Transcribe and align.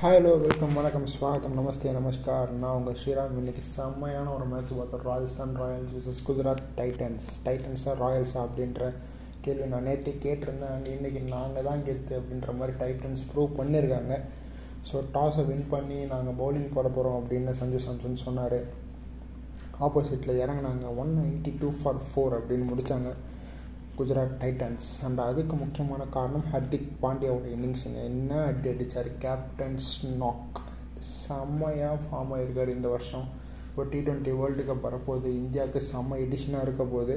Hello 0.00 0.30
welcome 0.40 0.74
வணக்கம் 0.78 1.04
ஸ்வாகத்தம் 1.12 1.54
நமஸ்தே 1.58 1.90
நமஸ்கார். 1.96 2.50
நான் 2.62 2.74
உங்கள் 2.78 2.96
ஸ்ரீராம். 3.00 3.36
இன்னைக்கு 3.40 3.62
செம்மையான 3.74 4.32
ஒரு 4.34 4.46
மேட்ச் 4.50 4.72
பார்த்தோம். 4.78 5.04
Rajasthan 5.10 5.54
Royals 5.60 5.94
versus 5.96 6.20
Gujarat 6.26 6.60
Titans 6.78 7.28
டைட்டன்ஸா 7.46 7.92
ராயல்ஸா 8.02 8.40
அப்படின்ற 8.46 8.90
கேள்வி 9.44 9.68
நான் 9.72 9.86
நேற்று 9.88 10.12
கேட்டிருந்தேன். 10.24 10.74
and 10.78 10.88
இன்னைக்கு 10.94 11.20
நாங்கள் 11.20 11.66
தான் 11.68 11.84
கெத்து 11.86 12.14
அப்படின்ற 12.18 12.56
மாதிரி 12.58 12.74
டைட்டன்ஸ் 12.82 13.22
ப்ரூவ் 13.30 13.56
பண்ணியிருக்காங்க 13.60 14.18
ஸோ 14.90 15.02
டாஸை 15.14 15.44
வின் 15.50 15.66
பண்ணி 15.70 16.00
நாங்கள் 16.12 16.38
பவுலிங் 16.42 16.68
போட 16.74 16.88
போகிறோம் 16.88 17.18
அப்படின்னு 17.20 17.54
சஞ்சு 17.62 17.80
சாம்சன் 17.86 18.22
சொன்னார். 18.26 18.58
ஆப்போசிட்டில் 19.88 20.40
இறங்குனாங்க. 20.42 20.86
One 21.04 21.14
ninety 21.20 21.54
two 21.62 21.70
for 21.80 22.02
four 22.08 22.36
அப்படின்னு 22.40 22.68
முடித்தாங்க 22.72 23.12
குஜராத் 23.98 24.36
டைட்டன்ஸ். 24.42 24.88
அண்ட் 25.06 25.20
அதுக்கு 25.28 25.54
முக்கியமான 25.62 26.02
காரணம் 26.16 26.46
ஹர்திக் 26.52 26.90
பாண்டியாவோட 27.02 27.48
இன்னிங்ஸுங்க 27.56 28.00
என்ன 28.12 28.40
அடி 28.50 28.68
அடித்தார் 28.72 29.10
கேப்டன்ஸ் 29.24 29.90
நாக் 30.22 30.60
செம்மையாக 31.14 31.96
ஃபார்ம் 32.04 32.32
ஆகிருக்கார் 32.36 32.76
இந்த 32.76 32.88
வருஷம். 32.94 33.26
ஒரு 33.78 33.86
டி 33.92 33.98
ட்வெண்ட்டி 34.04 34.34
வேர்ல்டு 34.40 34.62
கப் 34.68 34.86
வரப்போகுது. 34.88 35.30
இந்தியாவுக்கு 35.42 35.80
செம்ம 35.92 36.18
எடிஷனாக 36.26 36.66
இருக்க 36.66 36.84
போகுது. 36.94 37.16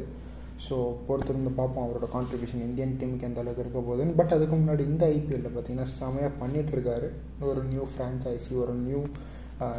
ஸோ 0.66 0.76
பொறுத்திருந்து 1.08 1.52
பார்ப்போம் 1.60 1.84
அவரோட 1.86 2.08
கான்ட்ரிபியூஷன் 2.16 2.64
இந்தியன் 2.66 2.96
டீமுக்கு 3.02 3.28
எந்த 3.28 3.40
அளவுக்கு 3.44 3.64
இருக்க 3.66 3.82
போகுதுன்னு. 3.82 4.16
பட் 4.20 4.34
அதுக்கு 4.38 4.56
முன்னாடி 4.56 4.84
இந்த 4.92 5.04
ஐபிஎல்லில் 5.18 5.54
பார்த்தீங்கன்னா 5.54 5.90
செம்மையாக 5.98 6.32
பண்ணிகிட்ருக்காரு 6.42 7.10
ஒரு 7.50 7.62
நியூ 7.70 7.86
ஃப்ரான்ச்சைசி 7.92 8.52
ஒரு 8.64 8.74
new 8.88 9.02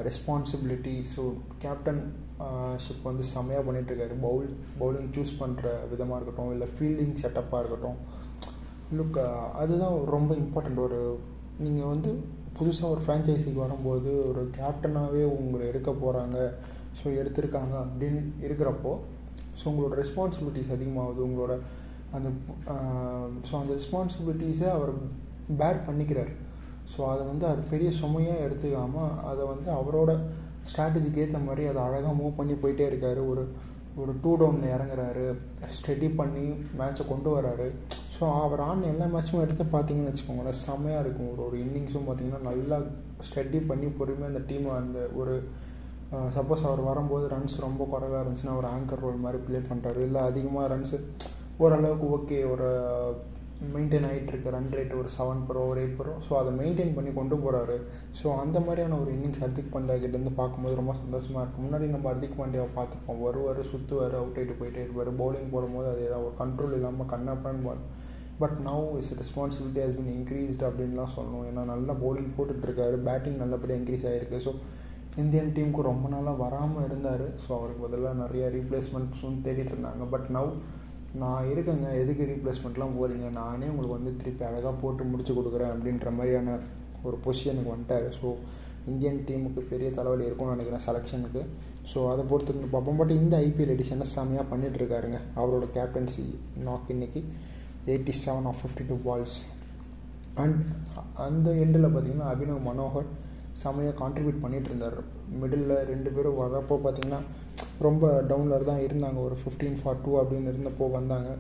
responsibility 0.09 0.95
so 1.15 1.23
captain 1.63 2.01
ship 2.85 3.07
வந்து 3.11 3.25
செம்மையாக 3.33 3.65
பண்ணிகிட்ருக்காரு 3.67 4.15
பவுல் 4.27 4.51
பவுலிங் 4.81 5.13
சூஸ் 5.17 5.33
பண்ணுற 5.43 5.73
விதமாக 5.93 6.19
இருக்கட்டும் 6.19 6.53
இல்லை 6.55 6.69
ஃபீல்டிங் 6.75 7.15
செட்டப்பாக 7.23 7.63
இருக்கட்டும். 7.63 7.99
லுக் 8.99 9.19
அதுதான் 9.63 9.97
ரொம்ப 10.17 10.31
இம்பார்ட்டண்ட் 10.43 10.83
ஒரு 10.87 11.01
நீங்கள் 11.65 11.91
வந்து 11.95 12.11
புதுசாக 12.59 12.93
ஒரு 12.95 13.01
ஃப்ரான்ச்சைஸிக்கு 13.05 13.61
வரும்போது 13.65 14.11
ஒரு 14.31 14.43
கேப்டனாகவே 14.59 15.23
உங்களை 15.39 15.63
எடுக்க 15.71 15.91
போகிறாங்க 16.03 16.39
ஸோ 17.01 17.07
எடுத்திருக்காங்க 17.21 17.75
அப்படின்னு 17.85 18.23
இருக்கிறப்போ 18.47 18.93
ஸோ 19.59 19.65
உங்களோட 19.71 19.95
ரெஸ்பான்சிபிலிட்டிஸ் 20.03 20.75
அதிகமாகுது. 20.77 21.21
உங்களோட 21.29 21.55
அந்த 22.17 22.29
ஸோ 23.49 23.55
அந்த 23.63 23.73
ரெஸ்பான்சிபிலிட்டிஸை 23.81 24.69
அவர் 24.77 24.93
பேர் 25.61 25.85
பண்ணிக்கிறார். 25.89 26.33
ஸோ 26.93 27.01
அதை 27.13 27.23
வந்து 27.31 27.47
அது 27.53 27.63
பெரிய 27.73 27.91
சுமையாக 28.03 28.45
எடுத்துக்காமல் 28.47 29.17
அதை 29.31 29.43
வந்து 29.53 29.69
அவரோட 29.79 30.13
ஸ்ட்ராட்டஜிக்கு 30.71 31.23
ஏற்ற 31.25 31.39
மாதிரி 31.47 31.63
அதை 31.71 31.81
அழகாக 31.87 32.15
மூவ் 32.21 32.39
பண்ணி 32.39 32.55
போயிட்டே 32.63 32.87
இருக்கார். 32.91 33.21
ஒரு 33.33 33.45
ஒரு 34.01 34.13
டூ 34.23 34.33
டவுனில் 34.41 34.73
இறங்குறாரு. 34.75 35.25
ஸ்டெடி 35.77 36.09
பண்ணி 36.21 36.45
மேட்ச்சை 36.79 37.05
கொண்டு 37.09 37.31
வராரு. 37.37 37.67
ஸோ 38.17 38.27
அவர் 38.45 38.63
ஆன் 38.69 38.83
எல்லா 38.91 39.07
மேட்ச்சுமே 39.15 39.43
எடுத்து 39.45 39.65
பார்த்தீங்கன்னு 39.75 40.11
வச்சுக்கோங்களேன் 40.11 40.61
செம்மையாக 40.67 41.03
இருக்கும். 41.05 41.31
ஒரு 41.35 41.43
ஒரு 41.47 41.57
இன்னிங்ஸும் 41.65 42.07
பார்த்தீங்கன்னா 42.09 42.43
நல்லா 42.51 42.79
ஸ்டடி 43.29 43.61
பண்ணி 43.71 43.89
பொறுமையாக 44.01 44.33
அந்த 44.33 44.43
டீமை 44.51 44.73
அந்த 44.83 45.01
ஒரு 45.21 45.35
சப்போஸ் 46.37 46.69
அவர் 46.69 46.89
வரும்போது 46.91 47.27
ரன்ஸ் 47.35 47.57
ரொம்ப 47.67 47.83
குறைவாக 47.91 48.23
இருந்துச்சுன்னா 48.23 48.57
ஒரு 48.61 48.69
ஆங்கர் 48.77 49.03
ரோல் 49.05 49.25
மாதிரி 49.25 49.41
ப்ளே 49.47 49.59
பண்ணுறாரு 49.71 50.01
இல்லை 50.09 50.21
அதிகமாக 50.31 50.71
ரன்ஸு 50.73 50.99
ஓரளவுக்கு 51.65 52.07
ஓகே 52.17 52.39
ஒரு 52.53 52.69
மெயின்டைன் 53.75 54.07
ஆகிட்டுருக்கு 54.09 54.53
ரன் 54.55 54.71
ரேட் 54.77 54.93
ஒரு 54.99 55.09
செவன் 55.17 55.41
ப்ரோ 55.49 55.63
ஒரு 55.71 55.81
எயிட் 55.81 55.97
ப்ரோ 55.99 56.13
ஸோ 56.27 56.33
அதை 56.41 56.51
மெயின்டைன் 56.61 56.95
பண்ணி 56.97 57.11
கொண்டு 57.19 57.37
போகிறாரு 57.43 57.77
ஸோ 58.21 58.27
அந்த 58.43 58.57
மாதிரியான 58.67 58.99
ஒரு 59.03 59.11
இன்னிங்ஸ் 59.17 59.41
ஹர்திக் 59.43 59.73
பாண்டியா 59.75 59.97
கிட்டேருந்து 60.03 60.33
பார்க்கும்போது 60.39 60.79
ரொம்ப 60.81 60.93
சந்தோஷமாக 61.03 61.43
இருக்கும். 61.43 61.65
முன்னாடி 61.67 61.89
நம்ம 61.95 62.09
ஹர்திக் 62.13 62.39
பாண்டியாவை 62.41 62.71
பார்த்துப்போம். 62.79 63.21
வருவார் 63.27 63.61
சுற்றுவார் 63.73 64.17
அவுட் 64.21 64.39
ஆகிட்டு 64.41 64.57
போயிட்டே 64.61 64.83
இருப்பார். 64.85 65.11
பவுலிங் 65.21 65.53
போடும்போது 65.55 65.89
அது 65.93 66.03
ஏதாவது 66.09 66.29
ஒரு 66.31 66.37
கண்ட்ரோல் 66.43 66.77
இல்லாமல் 66.79 67.11
கண்ணப்பான்னு 67.15 67.65
ball. 67.67 67.85
But 68.43 68.57
now 68.69 68.87
is 69.03 69.15
responsibility 69.23 69.81
has 69.85 69.97
been 70.01 70.13
increased 70.19 70.67
அப்படின்லாம் 70.69 71.15
சொல்லணும். 71.17 71.47
ஏன்னா 71.51 71.65
நல்லா 71.73 71.95
பவுலிங் 72.05 72.35
போட்டுட்ருக்காரு. 72.37 72.99
பேட்டிங் 73.09 73.41
நல்லபடியாக 73.45 73.81
இன்க்ரீஸ் 73.83 74.09
ஆகிருக்கு 74.11 74.41
ஸோ 74.47 74.53
இந்தியன் 75.23 75.55
டீமுக்கு 75.55 75.89
ரொம்ப 75.93 76.09
நாளாக 76.09 76.39
வராமல் 76.45 76.85
இருந்தார். 76.89 77.27
ஸோ 77.45 77.49
அவருக்கு 77.59 77.85
பதிலாக 77.87 78.21
நிறைய 78.25 78.45
ரீப்ளேஸ்மெண்ட்ஸும் 78.59 79.41
தேடிட்டு 79.47 79.75
இருந்தாங்க. 79.75 80.05
பட் 80.15 80.29
நவ் 80.37 80.51
நான் 81.23 81.49
இருக்கேங்க. 81.53 81.87
எதுக்கு 82.03 82.25
ரீப்ளேஸ்மெண்ட்லாம் 82.31 82.97
போகிறீங்க 82.99 83.29
நானே 83.39 83.69
உங்களுக்கு 83.73 83.97
வந்து 83.99 84.13
திருப்பி 84.19 84.45
அழகாக 84.49 84.75
போட்டு 84.83 85.05
முடிச்சு 85.13 85.33
கொடுக்குறேன் 85.39 85.73
அப்படின்ற 85.75 86.11
மாதிரியான 86.19 86.59
ஒரு 87.09 87.17
பொசிஷனுக்கு 87.25 87.73
வந்துட்டார். 87.73 88.07
ஸோ 88.19 88.29
இந்தியன் 88.91 89.19
டீமுக்கு 89.29 89.61
பெரிய 89.71 89.89
தலைவலி 89.97 90.27
இருக்கும்னு 90.29 90.55
நினைக்கிறேன் 90.55 90.85
செலெக்ஷனுக்கு 90.87 91.43
ஸோ 91.93 91.99
அதை 92.13 92.23
பொறுத்து 92.31 92.53
இருந்து 92.53 92.71
பார்ப்போம். 92.75 93.01
பட் 93.01 93.15
இந்த 93.21 93.35
ஐபிஎல் 93.47 93.73
எடிஷனை 93.75 94.07
செம்மையாக 94.15 94.47
பண்ணிகிட்ருக்காருங்க 94.53 95.19
அவரோட 95.41 95.67
கேப்டன்சி 95.77 96.25
நாக் 96.67 96.93
இன்னைக்கு 96.95 97.23
eighty 97.93 98.15
seven 98.25 98.49
of 98.51 98.61
fifty 98.61 98.87
two 98.91 98.99
balls 99.07 99.37
and 100.43 100.59
அந்த 101.27 101.51
எண்டில் 101.65 101.93
பார்த்தீங்கன்னா 101.93 102.31
அபினவ் 102.33 102.67
மனோகர் 102.71 103.09
செம்மையாக 103.63 103.97
கான்ட்ரிபியூட் 104.03 104.43
பண்ணிகிட்டு 104.43 104.71
இருந்தார் 104.71 104.99
மிடில் 105.41 105.71
ரெண்டு 105.93 106.11
பேரும் 106.17 106.41
வரப்போ 106.41 106.77
பார்த்தீங்கன்னா 106.85 107.21
ரொம்ப 107.87 108.05
டவுனில் 108.31 108.69
தான் 108.71 108.85
இருந்தாங்க. 108.87 109.19
ஒரு 109.29 109.37
ஃபிஃப்டீன் 109.41 109.79
ஃபார் 109.81 110.01
டூ 110.05 110.13
அப்படின்னு 110.21 110.53
இருந்தப்போ 110.53 110.87
வந்தாங்க. 110.99 111.31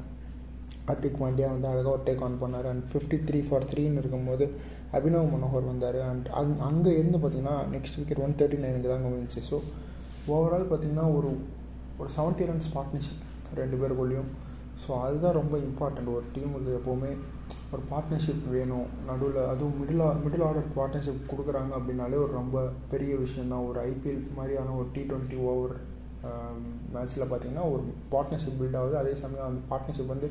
ஹர்திக் 0.89 1.19
பாண்டியா 1.23 1.49
வந்து 1.55 1.69
அழகாக 1.71 1.95
ஒரு 1.97 2.05
டேக் 2.07 2.23
ஆன் 2.27 2.39
பண்ணார். 2.43 2.67
அண்ட் 2.71 2.85
ஃபிஃப்டி 2.91 3.17
த்ரீ 3.29 3.41
ஃபார் 3.49 3.67
த்ரீன்னு 3.71 4.01
இருக்கும்போது 4.03 4.45
அபினவ் 4.99 5.33
மனோகர் 5.35 5.69
வந்தார். 5.73 5.99
அண்ட் 6.11 6.29
அங் 6.41 6.55
அங்கே 6.69 6.93
இருந்து 7.01 7.19
பார்த்தீங்கன்னா 7.23 7.57
நெக்ஸ்ட் 7.75 7.99
விக்கெட் 8.01 8.23
ஒன் 8.27 8.37
தேர்ட்டி 8.41 8.61
நைனுக்கு 8.65 8.93
தாங்க 8.93 9.11
வந்துச்சு. 9.15 9.43
ஸோ 9.51 9.59
ஓவரால் 10.37 10.71
பார்த்தீங்கன்னா 10.71 11.07
ஒரு 11.19 11.31
ஒரு 12.01 12.09
செவன்ட்டி 12.17 12.49
ரன்ஸ் 12.51 12.71
பார்ட்னர்ஷிப் 12.77 13.23
ரெண்டு 13.61 13.77
பேருக்குள்ளேயும். 13.83 14.31
ஸோ 14.83 14.91
அதுதான் 15.05 15.39
ரொம்ப 15.41 15.55
இம்பார்ட்டண்ட் 15.69 16.11
ஒரு 16.17 16.27
டீமுக்கு 16.35 16.73
எப்போவுமே 16.79 17.13
ஒரு 17.75 17.83
பார்ட்னர்ஷிப் 17.93 18.45
வேணும். 18.57 18.87
நடுவில் 19.09 19.41
அதுவும் 19.53 19.79
மிடில் 19.81 20.05
மிடில் 20.25 20.45
ஆர்டர் 20.49 20.75
பார்ட்னர்ஷிப் 20.79 21.31
கொடுக்குறாங்க 21.33 21.73
அப்படின்னாலே 21.79 22.19
ஒரு 22.25 22.33
ரொம்ப 22.41 22.63
பெரிய 22.93 23.13
விஷயம் 23.25 23.53
தான் 23.55 23.67
ஒரு 23.71 23.81
ஐபிஎல் 23.91 24.23
மாதிரியான 24.39 24.75
ஒரு 24.81 24.89
டி 24.97 25.03
ட்வெண்ட்டி 25.11 25.39
ஓவர் 25.53 25.75
மேட்ச்சில் 26.95 27.29
பார்த்தீங்கன்னா 27.31 27.67
ஒரு 27.75 27.83
பார்ட்னர்ஷிப் 28.13 28.59
பில்ட் 28.61 28.79
ஆகுது. 28.81 28.97
அதே 29.03 29.13
சமயம் 29.23 29.49
அந்த 29.51 29.61
பார்ட்னர்ஷிப் 29.71 30.13
வந்து 30.15 30.31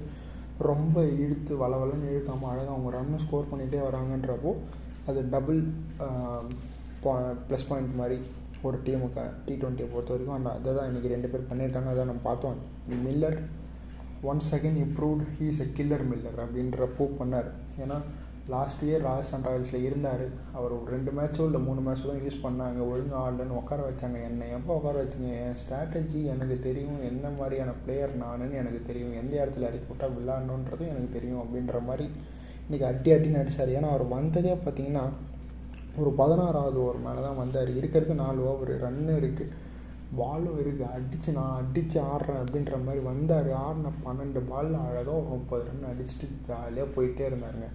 ரொம்ப 0.70 1.04
இழுத்து 1.24 1.54
வளவலன்னு 1.64 2.10
இழுக்காமல் 2.14 2.50
அழகாக 2.52 2.74
அவங்க 2.76 2.90
ரன்னு 2.98 3.22
ஸ்கோர் 3.24 3.50
பண்ணிகிட்டே 3.52 3.80
வராங்கன்றப்போ 3.88 4.52
அது 5.10 5.20
டபுள் 5.36 5.62
ப்ளஸ் 7.50 7.68
பாயிண்ட் 7.70 8.00
மாதிரி 8.02 8.18
ஒரு 8.68 8.78
டீமுக்கு 8.86 9.24
டி 9.46 9.54
ட்வெண்ட்டியை 9.60 9.88
பொறுத்த 9.92 10.12
வரைக்கும். 10.14 10.38
அந்த 10.38 10.50
அதை 10.58 10.72
தான் 10.78 10.90
இன்றைக்கி 10.90 11.10
ரெண்டு 11.14 11.30
பேர் 11.32 11.50
பண்ணியிருக்காங்க. 11.50 11.90
அதை 11.94 12.04
நம்ம 12.10 12.24
பார்த்தோம். 12.30 12.58
Miller 13.06 13.38
one 14.32 14.42
second 14.52 14.80
improved 14.86 15.24
he's 15.38 15.62
a 15.66 15.68
killer 15.78 16.04
Miller 16.12 16.40
அப்படின்றப்போ 16.46 17.06
பண்ணார். 17.20 17.50
ஏன்னா 17.84 17.98
லாஸ்ட் 18.54 18.84
இயர் 18.88 19.06
ராஜஸ்தான் 19.08 19.46
ராயல்ஸில் 19.48 19.86
இருந்தார். 19.88 20.24
அவர் 20.58 20.76
ஒரு 20.78 20.88
ரெண்டு 20.96 21.12
மேட்ச்சோ 21.18 21.44
இல்லை 21.48 21.60
மூணு 21.68 21.82
மேட்ச்சோ 21.88 22.08
தான் 22.12 22.24
யூஸ் 22.26 22.44
பண்ணாங்க. 22.46 22.80
ஒழுங்காக 22.92 23.22
ஆடலன்னு 23.24 23.60
உட்கார 23.62 23.80
வச்சாங்க. 23.88 24.18
என்னை 24.30 24.46
எப்போ 24.58 24.78
உட்கார 24.80 24.96
வச்சிங்க? 25.04 25.30
என் 25.44 25.58
ஸ்ட்ராட்டஜி 25.62 26.22
எனக்கு 26.34 26.58
தெரியும். 26.68 27.00
என்ன 27.10 27.32
மாதிரியான 27.40 27.74
பிளேயர் 27.84 28.14
நானுன்னு 28.24 28.60
எனக்கு 28.62 28.82
தெரியும். 28.90 29.16
எந்த 29.22 29.34
இடத்துல 29.42 29.70
இறக்கி 29.70 29.90
விட்டால் 29.92 30.16
விளாடணுன்றதும் 30.18 30.92
எனக்கு 30.94 31.12
தெரியும் 31.18 31.42
அப்படின்ற 31.44 31.80
மாதிரி 31.90 32.08
இன்றைக்கி 32.66 32.86
அட்டி 32.92 33.10
அட்டின்னு 33.16 33.40
நடிச்சார். 33.40 33.74
ஏன்னா 33.78 33.90
அவர் 33.96 34.06
வந்ததே 34.18 34.56
பார்த்தீங்கன்னா 34.66 35.06
ஒரு 36.02 36.12
பதினாறாவது 36.22 36.78
ஓவர் 36.84 37.06
மேலே 37.08 37.22
தான் 37.28 37.42
வந்தார். 37.44 37.70
இருக்கிறது 37.80 38.16
நாலு 38.24 38.42
ஓவர் 38.50 38.72
ரன்னு 38.86 39.14
இருக்குது 39.22 39.68
பாலும் 40.20 40.60
இருக்குது 40.62 40.92
அடித்து 40.96 41.30
நான் 41.38 41.58
அடித்து 41.62 41.98
ஆடுறேன் 42.12 42.42
அப்படின்ற 42.44 42.76
மாதிரி 42.86 43.02
வந்தார். 43.10 43.50
ஆடின 43.66 43.92
பன்னெண்டு 44.06 44.42
பாலில் 44.52 44.78
அழகாக 44.86 45.18
ஒரு 45.20 45.30
முப்பது 45.36 45.66
ரன் 45.70 45.90
அடிச்சுட்டு 45.92 46.28
ஜாலியாக 46.50 46.94
போயிட்டே 46.96 47.26
இருந்தாருங்க. 47.30 47.70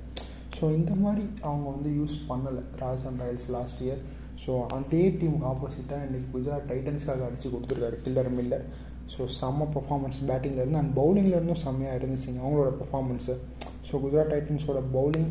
ஸோ 0.56 0.64
இந்த 0.78 0.92
மாதிரி 1.04 1.24
அவங்க 1.48 1.66
வந்து 1.74 1.90
யூஸ் 1.98 2.16
பண்ணலை. 2.30 2.62
Rajasthan 2.82 3.20
Royals 3.22 3.48
last 3.56 3.80
year 3.86 4.02
so 4.42 4.52
அதே 4.76 5.02
டீமுக்கு 5.20 5.46
ஆப்போசிட்டாக 5.52 6.06
இன்றைக்கி 6.06 6.28
குஜராத் 6.34 6.68
டைட்டன்ஸ்க்காக 6.72 7.24
அடித்து 7.28 7.48
கொடுத்துருக்காரு. 7.54 7.96
கில்லர் 8.04 8.30
மில்லர் 8.38 8.64
ஸோ 9.14 9.22
செம்ம 9.40 9.66
பர்ஃபார்மன்ஸ் 9.74 10.20
பேட்டிங்லேருந்து 10.28 10.80
அண்ட் 10.80 10.92
பவுலிங்லேருந்தும் 11.00 11.62
செம்மையாக 11.64 11.98
இருந்துச்சுங்க. 12.00 12.40
அவங்களோட 12.44 12.70
பர்ஃபார்மன்ஸு 12.80 13.34
ஸோ 13.88 14.00
குஜராத் 14.04 14.32
டைட்டன்ஸோட 14.34 14.80
பவுலிங் 14.96 15.30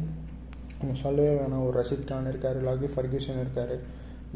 அவங்க 0.80 0.96
சொல்லவே 1.04 1.34
வேணாம். 1.42 1.66
ஒரு 1.68 1.76
ரஷித் 1.80 2.10
கான் 2.10 2.32
இருக்கார் 2.32 2.58
லாகி 2.68 2.88
ஃபர்கியூசன் 2.96 3.42
இருக்கார். 3.44 3.76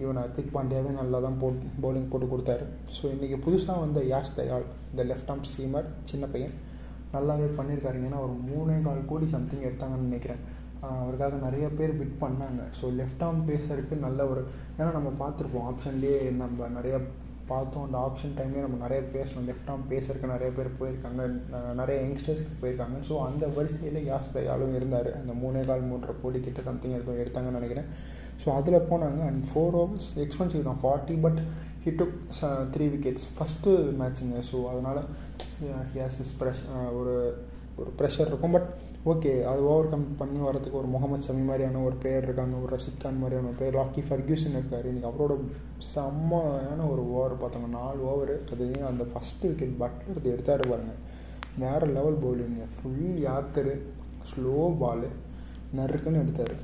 இவன் 0.01 0.19
ஹர்திக் 0.21 0.53
பாண்டியாவே 0.55 0.91
நல்லா 0.99 1.19
தான் 1.25 1.37
போட் 1.41 1.61
பவுலிங் 1.83 2.09
போட்டு 2.11 2.27
கொடுத்தாரு. 2.33 2.65
ஸோ 2.97 3.03
இன்றைக்கி 3.13 3.37
புதுசாக 3.45 3.77
வந்த 3.83 3.99
யாஷ் 4.11 4.35
தயால் 4.39 4.65
இந்த 4.91 5.03
லெஃப்ட் 5.11 5.31
ஆம் 5.33 5.47
சீமர் 5.53 5.87
சின்ன 6.11 6.25
பையன் 6.33 6.55
நல்லாவே 7.15 7.47
பண்ணியிருக்காருங்க 7.57 8.07
ஏன்னா 8.09 8.21
ஒரு 8.27 8.35
மூணே 8.49 8.75
கால் 8.85 9.09
கோடி 9.11 9.27
சம்திங் 9.35 9.65
எடுத்தாங்கன்னு 9.67 10.07
நினைக்கிறேன். 10.09 10.41
அவருக்காக 11.03 11.37
நிறைய 11.45 11.67
பேர் 11.77 11.99
பிட் 11.99 12.17
பண்ணாங்க. 12.23 12.63
ஸோ 12.79 12.85
லெஃப்ட் 12.99 13.23
ஆர்ம் 13.27 13.47
பேசருக்கு 13.51 13.95
நல்ல 14.07 14.19
ஒரு 14.31 14.41
ஏன்னா 14.79 14.91
நம்ம 14.97 15.09
பார்த்துருப்போம் 15.23 15.67
ஆப்ஷன்லேயே 15.69 16.19
நம்ம 16.41 16.67
நிறைய 16.75 16.97
பார்த்தோம். 17.51 17.85
அந்த 17.87 17.97
ஆப்ஷன் 18.05 18.33
டைம்லேயே 18.37 18.63
நம்ம 18.65 18.77
நிறைய 18.83 19.01
பேசணும். 19.15 19.45
லெஃப்ட் 19.49 19.69
ஆர்ம் 19.73 19.85
பேசருக்கு 19.91 20.31
நிறைய 20.33 20.49
பேர் 20.57 20.69
போயிருக்காங்க. 20.79 21.21
நிறைய 21.79 21.97
யங்ஸ்டர்ஸ்க்கு 22.05 22.59
போயிருக்காங்க. 22.61 22.97
ஸோ 23.09 23.13
அந்த 23.27 23.45
வரிசையில் 23.57 23.99
யாஸ் 24.09 24.33
தயாலும் 24.35 24.75
இருந்தார். 24.79 25.09
அந்த 25.21 25.35
மூணே 25.43 25.61
கால் 25.69 25.87
மூன்றரை 25.91 26.15
கோடி 26.23 26.41
கிட்ட 26.47 26.61
சம்திங் 26.69 26.95
இருக்கும் 26.97 27.21
எடுத்தாங்கன்னு 27.23 27.59
நினைக்கிறேன். 27.59 27.87
ஸோ 28.41 28.47
அதில் 28.57 28.87
போனாங்க. 28.91 29.21
அண்ட் 29.29 29.43
ஃபோர் 29.51 29.77
ஓவர்ஸ் 29.83 30.09
எக்ஸ்பென்சிவ் 30.25 30.67
தான். 30.69 30.81
Forty 30.83 31.15
but 31.27 31.39
he 31.85 31.93
took 32.01 32.17
three 32.73 32.87
wickets 32.95 33.27
first 33.37 33.77
மேட்ச்சுங்க 34.01 34.41
so 34.49 34.57
அதனால் 34.71 35.01
ஹியாஸ் 35.93 36.19
இஸ் 36.25 36.35
ப்ரெஷ் 36.41 36.63
ஒரு 36.99 37.15
ஒரு 37.81 37.89
ப்ரெஷர் 38.01 38.29
இருக்கும். 38.31 38.55
பட் 38.57 38.69
ஓகே 39.11 39.31
அது 39.49 39.61
ஓவர் 39.71 39.89
கம் 39.91 40.05
பண்ணி 40.19 40.39
வரதுக்கு 40.45 40.77
ஒரு 40.79 40.87
முகமது 40.93 41.25
சமி 41.25 41.43
மாதிரியான 41.49 41.81
ஒரு 41.87 41.95
பிளேயர் 42.01 42.25
இருக்காங்க 42.27 42.55
ஒரு 42.61 42.69
ரஷித் 42.75 43.03
கான் 43.03 43.19
மாதிரியான 43.21 43.47
ஒரு 43.49 43.57
பிளேயர் 43.57 43.77
லாக்கி 43.79 44.01
ஃபர்கியூசன் 44.07 44.57
இருக்கார். 44.59 44.87
இன்றைக்கி 44.89 45.07
அவரோட 45.09 45.33
செம்மையான 45.91 46.79
ஒரு 46.93 47.03
ஓவர் 47.15 47.35
பார்த்தாங்க 47.43 47.69
நாலு 47.79 48.01
ஓவர் 48.11 48.33
அது 48.53 48.65
அந்த 48.89 49.03
ஃபஸ்ட்டு 49.11 49.49
விக்கெட் 49.51 49.77
பட்லர் 49.81 50.19
இது 50.21 50.33
எடுத்தாரு 50.35 50.63
பாருங்க. 50.71 50.95
வேறு 51.63 51.87
லெவல் 51.97 52.19
பவுலிங்க 52.23 52.65
ஃபுல் 52.77 53.19
யாக்கரு 53.27 53.75
ஸ்லோ 54.31 54.57
பாலு 54.81 55.09
நறுக்குன்னு 55.79 56.23
எடுத்தார். 56.23 56.55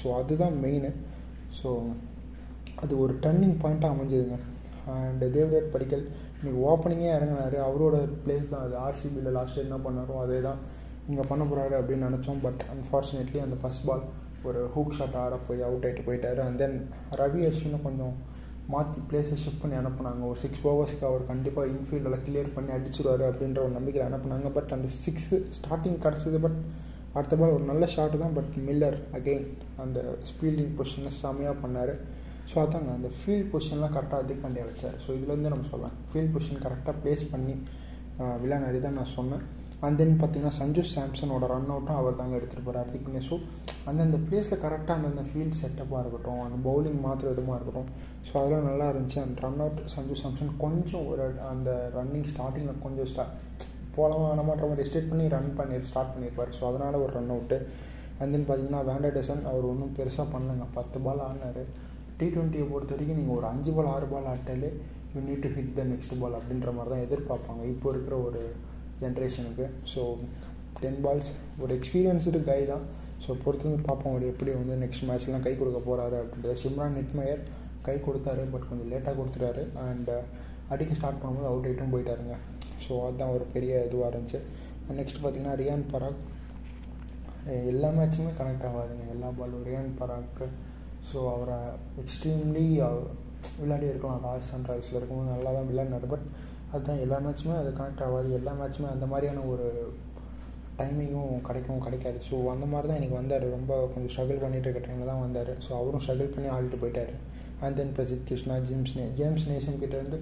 ஸோ 0.00 0.06
அதுதான் 0.20 0.56
மெயினு 0.64 0.92
ஸோ 1.58 1.70
அது 2.84 2.92
ஒரு 3.04 3.14
டர்னிங் 3.26 3.58
பாயிண்ட்டாக 3.64 3.94
அமைஞ்சதுங்க. 3.94 4.38
அண்ட் 4.94 5.24
தேவராட் 5.36 5.74
படிக்கல் 5.74 6.06
இன்றைக்கி 6.38 6.58
ஓப்பனிங்கே 6.70 7.10
இறங்கினார். 7.18 7.58
அவரோட 7.68 7.98
பிளேஸ் 8.24 8.50
தான் 8.54 8.64
அது. 8.66 8.74
ஆர்சிபியில் 8.86 9.36
லாஸ்ட் 9.38 9.62
என்ன 9.66 9.78
பண்ணாரோ 9.86 10.16
அதே 10.24 10.40
தான் 10.48 10.60
இங்கே 11.10 11.24
பண்ண 11.30 11.42
போகிறாரு 11.48 11.74
அப்படின்னு 11.80 12.08
நினச்சோம். 12.10 12.40
பட் 12.46 12.62
அன்ஃபார்ச்சுனேட்லி 12.74 13.40
அந்த 13.46 13.56
ஃபஸ்ட் 13.62 13.86
பால் 13.88 14.04
ஒரு 14.48 14.60
ஹூக் 14.74 14.94
ஷாட் 14.98 15.18
ஆட 15.24 15.34
போய் 15.48 15.66
அவுட் 15.66 15.84
ஆகிட்டு 15.88 16.06
போயிட்டார். 16.06 16.40
அண்ட் 16.46 16.58
தென் 16.62 16.78
ரவி 17.20 17.42
அஸ்வினும் 17.48 17.84
கொஞ்சம் 17.88 18.14
மாற்றி 18.72 19.00
பிளேஸை 19.08 19.36
ஷிஃப்ட் 19.42 19.62
பண்ணி 19.62 19.76
அனுப்புனாங்க. 19.80 20.22
ஒரு 20.30 20.38
சிக்ஸ் 20.44 20.62
ஓவர்ஸ்க்கு 20.70 21.04
அவர் 21.10 21.22
கண்டிப்பாக 21.30 21.72
இன்ஃபீல்டில் 21.74 22.18
கிளியர் 22.26 22.50
பண்ணி 22.56 22.70
அடிச்சிடுவார் 22.76 23.24
அப்படின்ற 23.30 23.60
ஒரு 23.66 23.74
நம்பிக்கையில் 23.78 24.08
அனுப்புனாங்க. 24.10 24.50
பட் 24.58 24.72
அந்த 24.76 24.88
சிக்ஸு 25.04 25.38
ஸ்டார்டிங் 25.58 25.98
கிடச்சிது. 26.04 26.38
பட் 26.46 26.58
அடுத்த 27.18 27.34
பால் 27.40 27.56
ஒரு 27.56 27.64
நல்ல 27.70 27.84
ஷாட்டு 27.94 28.20
தான். 28.22 28.36
பட் 28.38 28.54
மில்லர் 28.68 28.98
அகெயின் 29.18 29.48
அந்த 29.84 29.98
ஃபீல்டிங் 30.36 30.72
பொசிஷனை 30.78 31.12
செம்மையாக 31.22 31.56
பண்ணார். 31.64 31.92
ஸோ 32.52 32.56
அதாங்க 32.62 32.90
அந்த 32.98 33.10
ஃபீல்ட் 33.18 33.50
பொசிஷன்லாம் 33.52 33.92
கரெக்டாக 33.96 34.22
அதிக் 34.24 34.42
பண்ணி 34.46 34.60
வச்சார் 34.68 34.96
ஸோ 35.04 35.10
இதுலேருந்து 35.18 35.52
நம்ம 35.52 35.68
சொல்லலாம் 35.72 35.94
ஃபீல்ட் 36.08 36.32
பொசிஷன் 36.34 36.62
கரெக்டாக 36.64 36.94
ப்ளேஸ் 37.02 37.22
பண்ணி 37.34 37.54
விளையாடி 38.42 38.80
தான் 38.86 38.98
நான் 39.00 39.14
சொன்னேன். 39.18 39.44
அண்ட் 39.84 39.98
தென் 40.00 40.14
பார்த்தீங்கன்னா 40.20 40.56
சஞ்சு 40.58 40.82
சாம்சனோட 40.94 41.44
ரன் 41.52 41.70
அவுட்டும் 41.74 41.98
அவர் 42.00 42.18
தாங்க 42.20 42.34
எடுத்துகிட்டு 42.38 42.66
போகிறார் 42.68 42.90
அதிக் 42.90 43.26
ஸோ 43.28 43.36
அந்தந்த 43.90 44.18
பிளேஸில் 44.26 44.60
கரெக்டாக 44.64 44.96
அந்தந்த 44.98 45.22
ஃபீல்ட் 45.30 45.58
செட்டப்பாக 45.60 46.02
இருக்கட்டும் 46.02 46.42
அந்த 46.46 46.58
பவுலிங் 46.66 47.00
மாத்திர 47.06 47.32
விதமாக 47.32 47.56
இருக்கட்டும் 47.58 47.88
ஸோ 48.28 48.32
அதெல்லாம் 48.40 48.68
நல்லா 48.70 48.86
இருந்துச்சு. 48.92 49.18
அந்த 49.24 49.42
ரன் 49.46 49.62
அவுட் 49.64 49.80
சஞ்சு 49.94 50.14
சாம்சன் 50.20 50.52
கொஞ்சம் 50.64 51.06
ஒரு 51.12 51.24
அந்த 51.52 51.70
ரன்னிங் 51.96 52.28
ஸ்டார்டிங்கில் 52.32 52.82
கொஞ்சம் 52.84 53.08
ஸ்டா 53.12 53.24
போகலாமா 53.96 54.28
வேணாமான்ற 54.30 54.68
மாதிரி 54.70 54.86
ஸ்டேட் 54.90 55.10
பண்ணி 55.10 55.26
ரன் 55.34 55.50
பண்ணி 55.58 55.76
ஸ்டார்ட் 55.90 56.12
பண்ணியிருப்பார் 56.14 56.54
ஸோ 56.58 56.62
அதனால் 56.70 57.02
ஒரு 57.04 57.12
ரன் 57.18 57.32
அவுட்டு 57.34 57.58
அண்ட் 58.20 58.32
தென் 58.34 58.46
பார்த்தீங்கன்னா 58.48 58.82
வேண்டடேசன் 58.90 59.42
அவர் 59.50 59.70
ஒன்றும் 59.72 59.94
பெருசாக 59.98 60.26
பண்ணலங்க. 60.34 60.66
பத்து 60.78 60.98
பால் 61.06 61.22
ஆனார் 61.28 61.62
டி 62.18 62.26
டுவெண்ட்டியை 62.34 62.66
பொறுத்த 62.72 62.92
வரைக்கும் 62.94 63.18
நீங்கள் 63.20 63.36
ஒரு 63.38 63.46
அஞ்சு 63.52 63.70
பால் 63.76 63.90
ஆறு 63.94 64.06
ball 64.12 64.28
ஆட்டாலே 64.32 64.70
you 65.14 65.22
need 65.28 65.44
to 65.46 65.50
hit 65.56 65.74
the 65.78 65.84
next 65.92 66.14
ball 66.20 66.38
அப்படின்ற 66.38 66.72
மாதிரி 66.76 66.92
தான் 66.94 67.04
எதிர்பார்ப்பாங்க. 67.06 67.62
இப்போ 67.74 67.88
இருக்கிற 67.94 68.16
ஒரு 68.28 68.42
ஜென்ரேஷனுக்கு 69.02 69.66
ஸோ 69.92 70.02
டென் 70.82 71.00
பால்ஸ் 71.04 71.30
ஒரு 71.62 71.72
எக்ஸ்பீரியன்ஸ்டு 71.78 72.40
கை 72.50 72.60
தான். 72.72 72.84
ஸோ 73.24 73.32
பொறுத்து 73.44 73.68
வந்து 73.68 73.84
பார்ப்போம் 73.88 74.12
அவர் 74.14 74.24
எப்படி 74.32 74.50
வந்து 74.60 74.74
நெக்ஸ்ட் 74.84 75.06
மேட்ச்லாம் 75.10 75.44
கை 75.46 75.52
கொடுக்க 75.60 75.80
போகிறாரு 75.88 76.16
அப்படின்றது. 76.22 76.56
சிம்ரான் 76.64 76.96
நிட்மயர் 77.00 77.42
கை 77.86 77.94
கொடுத்தாரு 78.06 78.42
பட் 78.52 78.66
கொஞ்சம் 78.68 78.90
லேட்டாக 78.92 79.14
கொடுத்துட்டாரு. 79.20 79.62
அண்ட் 79.86 80.10
uh, 80.16 80.22
அடிக்க 80.72 80.92
ஸ்டார்ட் 80.98 81.20
பண்ணும்போது 81.22 81.48
அவுட் 81.50 81.66
ஆகிட்டும் 81.68 81.92
போயிட்டாருங்க. 81.94 82.34
ஸோ 82.84 82.92
அதுதான் 83.06 83.32
ஒரு 83.36 83.44
பெரிய 83.54 83.72
இதுவாக 83.88 84.10
இருந்துச்சு. 84.10 84.40
நெக்ஸ்ட் 85.00 85.20
பார்த்தீங்கன்னா 85.22 85.56
ரியான் 85.60 85.84
பராக் 85.92 86.22
எல்லா 87.72 87.88
மேட்சுமே 87.98 88.30
கனெக்ட் 88.38 88.66
ஆகாதுங்க. 88.68 89.06
எல்லா 89.14 89.28
பாலும் 89.38 89.66
ரியான் 89.68 89.92
பராக்கு 90.00 90.46
ஸோ 91.08 91.18
அவரை 91.34 91.58
எக்ஸ்ட்ரீம்லி 92.02 92.64
விளையாடி 93.62 93.86
இருக்கலாம். 93.92 94.22
ராஜஸ்தான் 94.28 94.68
ராயல்ஸில் 94.68 94.98
இருக்கும்போது 94.98 95.32
நல்லா 95.34 95.50
தான் 95.56 95.68
விளையாடினார். 95.70 96.06
பட் 96.14 96.26
அதுதான் 96.74 97.02
எல்லா 97.04 97.18
மேட்ச்சுமே 97.26 97.54
அது 97.60 97.70
கனெக்ட் 97.80 98.04
ஆகாது. 98.06 98.28
எல்லா 98.40 98.54
மேட்ச்சுமே 98.60 98.88
அந்த 98.94 99.06
மாதிரியான 99.12 99.44
ஒரு 99.52 99.66
டைமிங்கும் 100.78 101.34
கிடைக்கும் 101.48 101.84
கிடைக்காது. 101.86 102.18
ஸோ 102.28 102.36
அந்த 102.52 102.66
மாதிரி 102.70 102.88
தான் 102.90 103.00
எனக்கு 103.00 103.18
வந்தார். 103.20 103.44
ரொம்ப 103.56 103.72
கொஞ்சம் 103.92 104.12
ஸ்ட்ரகிள் 104.14 104.42
பண்ணிகிட்டு 104.44 104.68
இருக்க 104.68 104.82
டைமில் 104.86 105.10
தான் 105.12 105.22
வந்தார். 105.26 105.52
ஸோ 105.66 105.70
அவரும் 105.80 106.02
ஸ்ட்ரகிள் 106.04 106.34
பண்ணி 106.36 106.48
ஆடிட்டு 106.54 106.80
போயிட்டார். 106.82 107.12
And 107.64 107.76
then 107.80 107.94
Prasidh 107.96 108.26
Krishna 108.28 108.54
James 108.68 108.94
நே 108.98 109.04
ஜேம்ஸ் 109.18 109.46
நேஷம் 109.50 109.78
கிட்டேருந்து 109.82 110.18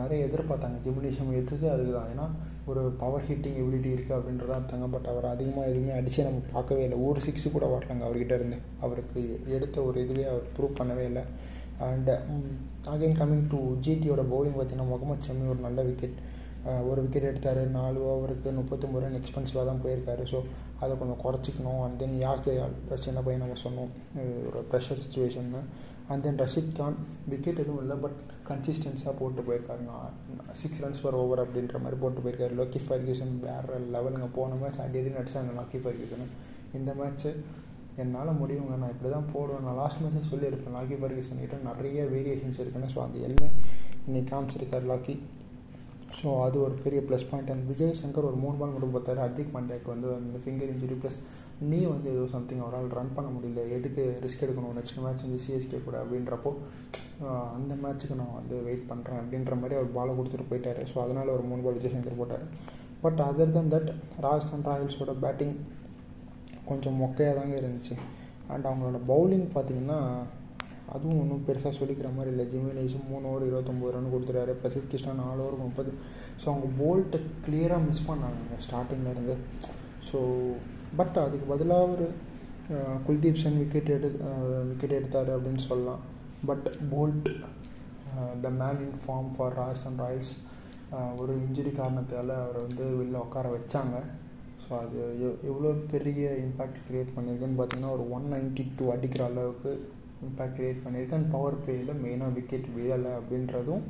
நிறைய 0.00 0.26
எதிர்பார்த்தாங்க. 0.26 0.76
ஜிம்னேஷம் 0.84 1.32
எடுத்தது 1.36 1.66
அதுக்கு 1.74 1.92
தான் 1.96 2.10
ஏன்னா 2.12 2.26
ஒரு 2.70 2.82
பவர் 3.00 3.24
ஹிட்டிங் 3.28 3.58
எபிலிட்டி 3.62 3.90
இருக்குது 3.94 4.16
அப்படின்றதா 4.16 4.56
இருந்தாங்க 4.58 4.86
பட் 4.94 5.08
அவர் 5.12 5.26
அதிகமாக 5.32 5.70
எதுவுமே 5.70 5.92
அடித்து 5.98 6.26
நம்ம 6.28 6.40
பார்க்கவே 6.54 6.84
இல்லை. 6.86 6.98
ஒரு 7.08 7.20
சிக்ஸு 7.26 7.48
கூட 7.56 7.66
வரலங்க 7.74 8.04
அவர்கிட்ட 8.08 8.34
இருந்து. 8.38 8.58
அவருக்கு 8.86 9.22
எடுத்த 9.56 9.76
ஒரு 9.88 9.98
இதுவே 10.04 10.24
அவர் 10.32 10.46
ப்ரூவ் 10.56 10.78
பண்ணவே 10.80 11.04
இல்லை. 11.10 11.24
அண்ட் 11.88 12.10
அகெயின் 12.92 13.18
கம்மிங் 13.20 13.46
டு 13.52 13.60
ஜிடியோட 13.86 14.22
பவுலிங் 14.32 14.56
பார்த்தீங்கன்னா 14.56 14.92
முகமது 14.94 15.26
ஷமி 15.28 15.46
ஒரு 15.54 15.60
நல்ல 15.66 15.82
விக்கெட் 15.90 16.18
ஒரு 16.90 17.00
விக்கெட் 17.04 17.26
எடுத்தார். 17.30 17.58
நாலு 17.78 17.98
ஓவருக்கு 18.10 18.50
முப்பத்தொம்பது 18.58 19.02
ரன் 19.04 19.16
எக்ஸ்பென்சிவாக 19.18 19.64
தான் 19.68 19.82
போயிருக்காரு. 19.84 20.22
ஸோ 20.30 20.38
அதை 20.82 20.92
கொஞ்சம் 21.00 21.20
குறைச்சிக்கணும். 21.24 21.80
அண்ட் 21.86 21.98
தென் 22.02 22.14
யாஸ் 22.22 22.44
தயால் 22.46 22.76
சின்ன 23.06 23.18
பையன் 23.26 23.42
நம்ம 23.44 23.58
சொன்னோம். 23.64 23.90
ஒரு 24.48 24.60
pressure 24.70 25.02
சுச்சுவேஷன்னு 25.02 25.60
and 26.10 26.22
then 26.26 26.38
Rashid 26.42 26.72
Khan 26.78 26.96
wicket 27.32 27.60
எதுவும் 27.64 27.82
இல்லை. 27.84 27.96
பட் 28.04 28.16
கன்சிஸ்டன்ஸாக 28.50 29.14
போட்டு 29.20 29.42
போயிருக்காருங்க. 29.48 29.92
சிக்ஸ் 30.62 30.80
ரன்ஸ் 30.84 31.02
பர் 31.04 31.18
ஓவர் 31.20 31.42
அப்படின்ற 31.44 31.78
மாதிரி 31.84 31.98
போட்டு 32.04 32.22
போயிருக்காரு. 32.24 32.56
லோக்கி 32.60 32.82
ஃபர்கியூசன் 32.86 33.34
வேறு 33.46 33.78
லெவலுங்க 33.96 34.28
போன 34.38 34.58
மேட்ச் 34.62 34.80
அடி 34.86 34.98
அடி 35.02 35.12
நடிச்சாங்க. 35.18 35.52
லாக்கி 35.60 35.80
ஃபர்கியூசன் 35.84 36.34
இந்த 36.80 36.92
மேட்ச்சு 37.02 37.32
என்னால் 38.02 38.38
முடியுங்க. 38.40 38.76
நான் 38.82 38.92
இப்படி 38.94 39.10
தான் 39.16 39.30
போடுவேன். 39.34 39.64
நான் 39.66 39.78
லாஸ்ட் 39.82 40.00
மேட்ச்சே 40.02 40.22
சொல்லியிருப்பேன் 40.32 40.76
லாக்கி 40.76 40.96
பர்கிசன் 41.02 41.42
கிட்ட 41.44 41.56
நிறைய 41.70 42.04
வேரியேஷன்ஸ் 42.14 42.60
இருக்குன்னு 42.62 42.92
ஸோ 42.94 43.00
அந்த 43.06 43.18
எல்லாமே 43.28 43.50
இன்னைக்கு 44.08 44.28
காமிச்சிருக்காரு 44.32 44.86
லாக்கி 44.92 45.14
ஸோ 46.18 46.28
அது 46.46 46.56
ஒரு 46.64 46.74
பெரிய 46.82 47.00
plus 47.06 47.28
point 47.30 47.50
and 47.52 47.64
Vijay 47.70 47.96
Shankar 48.00 48.28
ஒரு 48.28 48.38
மூணு 48.42 48.56
பால் 48.58 48.74
மட்டும் 48.74 48.92
பார்த்தாரு. 48.96 49.20
ஹர்திக் 49.24 49.54
பாண்டியாக்கு 49.54 49.88
வந்து 49.94 50.08
அந்த 50.18 50.38
ஃபிங்கர் 50.42 50.70
இன்ஜுரி 50.72 50.96
ப்ளஸ் 51.02 51.18
நீ 51.70 51.78
வந்து 51.92 52.08
ஏதோ 52.14 52.24
சம்திங் 52.34 52.62
அவரால் 52.64 52.94
ரன் 52.98 53.14
பண்ண 53.16 53.28
முடியல. 53.34 53.62
எதுக்கு 53.76 54.02
ரிஸ்க் 54.24 54.44
எடுக்கணும்? 54.44 54.76
நெக்ஸ்ட் 54.78 55.00
மேட்ச் 55.04 55.24
வந்து 55.26 55.40
சிஎஸ்கே 55.44 55.80
கூட 55.86 55.96
அப்படின்றப்போ 56.02 56.50
அந்த 57.56 57.72
மேட்ச்சுக்கு 57.84 58.18
நான் 58.20 58.36
வந்து 58.40 58.56
வெயிட் 58.68 58.88
பண்ணுறேன் 58.90 59.20
அப்படின்ற 59.22 59.54
மாதிரி 59.62 59.76
அவர் 59.78 59.94
பாலை 59.98 60.14
கொடுத்துட்டு 60.18 60.50
போயிட்டார். 60.50 60.80
ஸோ 60.92 60.96
அதனால் 61.04 61.34
ஒரு 61.36 61.44
மூணு 61.50 61.62
பால் 61.66 61.78
விஜய் 61.78 61.94
சங்கர் 61.96 62.20
போட்டார். 62.22 62.44
But 63.04 63.22
other 63.28 63.54
than 63.56 63.72
that 63.74 63.90
Rajasthan 64.26 64.66
ராயல்ஸோட 64.70 65.14
batting 65.24 65.56
கொஞ்சம் 66.70 66.98
மொக்கையாக 67.02 67.36
தாங்க 67.38 67.54
இருந்துச்சு. 67.60 67.94
அண்ட் 68.52 68.68
அவங்களோட 68.68 68.98
பவுலிங் 69.12 69.46
பார்த்திங்கன்னா 69.54 69.98
அதுவும் 70.94 71.20
ஒன்றும் 71.22 71.44
பெருசாக 71.46 71.72
சொல்லிக்கிற 71.78 72.08
மாதிரி 72.16 72.30
இல்லை. 72.32 72.44
ஜிமினேஷன் 72.54 73.06
மூணு 73.10 73.24
ஓவர் 73.30 73.46
இருபத்தொம்போது 73.48 73.94
ரன் 73.94 74.12
கொடுத்துட்டாரு. 74.14 74.52
பிரசித் 74.62 74.90
கிருஷ்ணா 74.92 75.12
நாலு 75.22 75.40
ஓவர் 75.44 75.64
முப்பது. 75.66 75.92
ஸோ 76.40 76.46
அவங்க 76.52 76.68
போல்ட்டை 76.80 77.20
கிளியராக 77.46 77.86
மிஸ் 77.88 78.06
பண்ணாங்க 78.08 78.58
ஸ்டார்டிங்லேருந்து 78.66 79.36
ஸோ 80.08 80.18
பட் 80.98 81.16
அதுக்கு 81.24 81.46
பதிலாக 81.52 81.90
ஒரு 81.94 82.06
குல்தீப் 83.06 83.40
சென் 83.42 83.58
விக்கெட் 83.62 83.90
எடு 83.94 84.08
விக்கெட் 84.68 84.98
எடுத்தார் 84.98 85.30
அப்படின்னு 85.36 85.62
சொல்லலாம். 85.70 86.02
But 86.50 86.66
Boult 86.92 87.28
the 88.44 88.50
man 88.60 88.82
in 88.86 88.98
form 89.04 89.30
for 89.36 89.56
Rajasthan 89.60 89.98
Royals 90.04 90.32
ஒரு 91.20 91.32
இன்ஜுரி 91.46 91.72
காரணத்தால் 91.80 92.32
அவரை 92.42 92.60
வந்து 92.66 92.84
வெளில 92.98 93.16
உட்கார 93.26 93.46
வச்சாங்க. 93.56 93.96
ஸோ 94.64 94.72
அது 94.82 94.98
எவ்வளோ 95.50 95.70
பெரிய 95.92 96.28
இம்பேக்ட் 96.44 96.80
க்ரியேட் 96.86 97.14
பண்ணியிருக்குன்னு 97.16 97.58
பார்த்தீங்கன்னா 97.60 97.94
ஒரு 97.96 98.04
ஒன் 98.16 98.26
நைன்ட்டி 98.34 98.64
டூ 98.78 98.84
அடிக்கிற 98.94 99.24
அளவுக்கு 99.30 99.72
இம்பேக்ட் 100.28 100.56
க்ரியேட் 100.58 100.84
பண்ணியிருக்கு 100.84 101.16
அண்ட் 101.18 101.32
பவர் 101.34 101.60
பிளேயில் 101.64 102.00
மெயினாக 102.04 102.34
விக்கெட் 102.38 102.68
விழலை 102.76 103.12
அப்படின்றதும் 103.20 103.82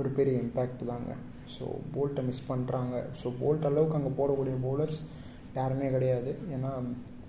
ஒரு 0.00 0.08
பெரிய 0.16 0.36
இம்பேக்ட் 0.44 0.82
தாங்க. 0.92 1.12
ஸோ 1.54 1.64
போல்ட்டை 1.94 2.22
மிஸ் 2.28 2.48
பண்ணுறாங்க 2.48 2.94
ஸோ 3.20 3.26
போல்ட் 3.42 3.68
அளவுக்கு 3.70 3.98
அங்கே 3.98 4.12
போடக்கூடிய 4.20 4.56
பவுலர்ஸ் 4.64 4.98
யாருமே 5.58 5.86
கிடையாது. 5.96 6.32
ஏன்னா 6.54 6.72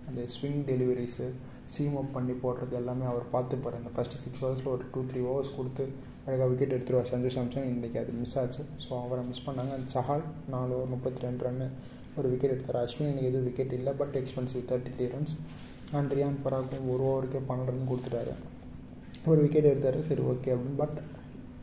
அந்த 0.09 0.21
ஸ்விங் 0.33 0.61
டெலிவரிஸு 0.69 1.27
சீம் 1.73 1.95
அப் 2.01 2.13
பண்ணி 2.15 2.33
போடுறது 2.43 2.75
எல்லாமே 2.79 3.05
அவர் 3.11 3.25
பார்த்துப்பார் 3.33 3.77
அந்த 3.79 3.89
ஃபஸ்ட்டு 3.95 4.21
சிக்ஸ் 4.23 4.41
ஹவர்ஸில் 4.43 4.73
ஒரு 4.73 4.83
டூ 4.93 5.01
த்ரீ 5.09 5.21
ஹவர்ஸ் 5.27 5.55
கொடுத்து 5.57 5.85
அழகாக 6.27 6.47
விக்கெட் 6.51 6.75
எடுத்துருவார் 6.75 7.09
சஞ்சு 7.11 7.29
சாம்சன் 7.35 7.67
இன்றைக்கி 7.73 7.97
அது 8.01 8.13
மிஸ் 8.21 8.35
ஆச்சு. 8.41 8.63
ஸோ 8.85 8.91
அவரை 9.03 9.23
மிஸ் 9.29 9.45
பண்ணாங்க. 9.47 9.71
அந்த 9.77 9.89
சஹால் 9.95 10.23
நாலு 10.53 10.77
முப்பத்தி 10.93 11.25
ரெண்டு 11.25 11.45
ரன்னு 11.47 11.67
ஒரு 12.21 12.27
விக்கெட் 12.33 12.53
எடுத்தார் 12.55 12.79
அஸ்வின் 12.83 13.11
எனக்கு 13.11 13.29
எதுவும் 13.31 13.47
விக்கெட் 13.49 13.75
இல்லை. 13.79 13.93
But 14.01 14.15
expensive 14.21 14.63
thirty 14.71 14.93
three 14.95 15.07
runs 15.13 15.35
and 15.97 16.13
Riyan 16.17 16.39
பராக்கும் 16.45 16.89
ஒரு 16.93 17.03
ஓவருக்கே 17.09 17.41
பன்னெண்டு 17.49 17.73
ரன் 17.73 17.89
கொடுத்துட்டாரு. 17.91 18.33
ஒரு 19.31 19.39
விக்கெட் 19.45 19.69
எடுத்தார். 19.71 19.99
சரி 20.09 20.23
ஓகே 20.31 20.51
அப்படின்னு. 20.55 20.79
பட் 20.83 20.97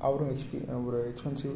அவரும் 0.07 0.31
எக்ஸ்பி 0.33 0.59
ஒரு 0.89 0.99
எக்ஸ்பென்சிவ் 1.11 1.55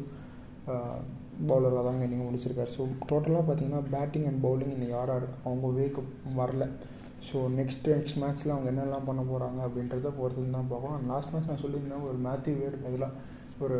பவுலராக 1.49 1.83
தாங்க 1.87 2.05
இன்றைக்கி 2.05 2.25
முடிச்சிருக்காரு. 2.27 2.71
ஸோ 2.77 2.81
டோட்டலாக 3.09 3.43
பார்த்தீங்கன்னா 3.47 3.81
பேட்டிங் 3.95 4.25
அண்ட் 4.29 4.41
பவுலிங் 4.45 4.73
இன்னைக்கு 4.75 4.95
யார் 4.95 5.11
யார் 5.13 5.27
அவங்க 5.47 5.67
வேக்கு 5.79 6.01
வரல. 6.39 6.65
ஸோ 7.27 7.37
நெக்ஸ்ட் 7.59 7.87
நெக்ஸ்ட் 7.93 8.19
மேட்ச்சில் 8.23 8.53
அவங்க 8.55 8.67
என்னெல்லாம் 8.71 9.07
பண்ண 9.07 9.21
போகிறாங்க 9.29 9.59
அப்படின்றத 9.67 10.11
பொறுத்து 10.19 10.51
தான் 10.57 10.69
பார்க்கணும் 10.71 11.09
லாஸ்ட் 11.11 11.31
மேட்ச் 11.33 11.49
நான் 11.51 11.63
சொல்லியிருந்தேன் 11.63 12.05
ஒரு 12.09 12.17
மேத்யூ 12.27 12.53
வேர்டு 12.59 12.77
பதிலாக 12.85 13.11
ஒரு 13.65 13.77